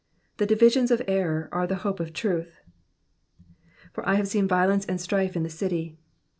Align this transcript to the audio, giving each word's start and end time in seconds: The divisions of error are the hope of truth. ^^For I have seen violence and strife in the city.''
The 0.37 0.47
divisions 0.47 0.89
of 0.89 1.03
error 1.07 1.47
are 1.51 1.67
the 1.67 1.75
hope 1.85 1.99
of 1.99 2.11
truth. 2.11 2.59
^^For 3.93 4.03
I 4.03 4.15
have 4.15 4.27
seen 4.27 4.47
violence 4.47 4.83
and 4.87 4.99
strife 4.99 5.35
in 5.35 5.43
the 5.43 5.47
city.'' 5.51 5.95